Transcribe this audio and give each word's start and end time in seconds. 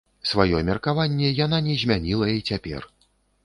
Сваё 0.29 0.61
меркаванне 0.69 1.29
яна 1.45 1.61
не 1.69 1.77
змяніла 1.85 2.33
і 2.37 2.43
цяпер. 2.53 2.93